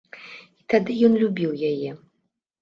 І 0.63 0.63
тады 0.73 0.95
ён 1.09 1.13
любіў 1.25 1.51
яе. 1.71 1.91